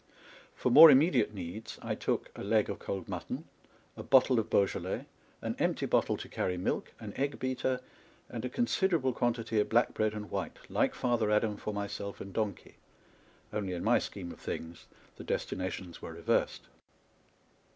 For 0.55 0.71
more 0.71 0.89
im 0.89 0.97
mediate 0.97 1.31
needs 1.31 1.77
I 1.83 1.93
took 1.93 2.31
a 2.35 2.43
leg 2.43 2.71
of 2.71 2.79
cold 2.79 3.07
mutton, 3.07 3.47
a 3.95 4.01
bottle 4.01 4.39
of 4.39 4.49
Beaujolais, 4.49 5.05
an 5.43 5.55
empty 5.59 5.85
bottle 5.85 6.17
to 6.17 6.27
carry 6.27 6.57
milk, 6.57 6.91
an 6.99 7.13
egg 7.17 7.37
beater, 7.37 7.79
and 8.27 8.43
a 8.43 8.49
consider 8.49 8.95
able 8.97 9.13
quantity 9.13 9.59
of 9.59 9.69
black 9.69 9.93
bread 9.93 10.15
and 10.15 10.31
white, 10.31 10.57
like 10.71 10.95
Father 10.95 11.29
Adam, 11.29 11.55
for 11.55 11.71
myself 11.71 12.19
and 12.19 12.33
donkey, 12.33 12.77
only 13.53 13.73
in 13.73 13.83
my 13.83 13.99
scheme 13.99 14.31
of 14.31 14.39
things 14.39 14.87
the 15.17 15.23
destinations 15.23 16.01
were 16.01 16.13
reversed. 16.13 16.63